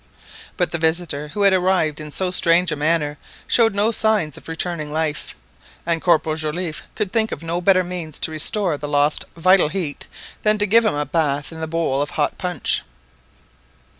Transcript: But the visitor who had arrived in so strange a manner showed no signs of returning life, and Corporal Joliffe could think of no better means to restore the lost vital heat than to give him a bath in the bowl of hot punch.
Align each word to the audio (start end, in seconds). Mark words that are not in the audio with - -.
But 0.57 0.71
the 0.71 0.79
visitor 0.79 1.27
who 1.27 1.43
had 1.43 1.53
arrived 1.53 2.01
in 2.01 2.09
so 2.09 2.31
strange 2.31 2.71
a 2.71 2.75
manner 2.75 3.19
showed 3.45 3.75
no 3.75 3.91
signs 3.91 4.35
of 4.35 4.47
returning 4.47 4.91
life, 4.91 5.35
and 5.85 6.01
Corporal 6.01 6.35
Joliffe 6.35 6.81
could 6.95 7.11
think 7.13 7.31
of 7.31 7.43
no 7.43 7.61
better 7.61 7.83
means 7.83 8.17
to 8.17 8.31
restore 8.31 8.79
the 8.79 8.87
lost 8.89 9.25
vital 9.37 9.69
heat 9.69 10.07
than 10.41 10.57
to 10.57 10.65
give 10.65 10.85
him 10.85 10.95
a 10.95 11.05
bath 11.05 11.51
in 11.51 11.59
the 11.59 11.67
bowl 11.67 12.01
of 12.01 12.09
hot 12.17 12.39
punch. 12.39 12.81